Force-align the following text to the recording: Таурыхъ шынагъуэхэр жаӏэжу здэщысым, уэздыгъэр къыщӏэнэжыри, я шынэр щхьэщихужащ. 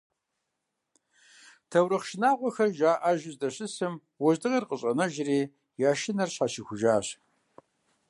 Таурыхъ 1.69 2.05
шынагъуэхэр 2.09 2.69
жаӏэжу 2.77 3.33
здэщысым, 3.35 3.93
уэздыгъэр 4.23 4.65
къыщӏэнэжыри, 4.69 5.41
я 5.89 5.91
шынэр 5.99 6.29
щхьэщихужащ. 6.33 7.07